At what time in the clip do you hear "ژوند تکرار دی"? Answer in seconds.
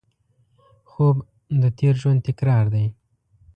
2.01-2.85